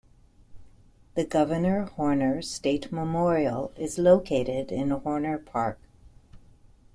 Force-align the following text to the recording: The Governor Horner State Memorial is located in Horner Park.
The 1.13 1.23
Governor 1.23 1.83
Horner 1.83 2.41
State 2.41 2.91
Memorial 2.91 3.71
is 3.77 3.99
located 3.99 4.71
in 4.71 4.89
Horner 4.89 5.37
Park. 5.37 5.79